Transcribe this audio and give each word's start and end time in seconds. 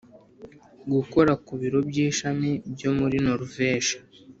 Gukora 0.93 1.33
ku 1.45 1.53
biro 1.59 1.79
by 1.89 1.97
ishami 2.07 2.49
byo 2.73 2.89
muri 2.99 3.17
noruveje 3.25 3.95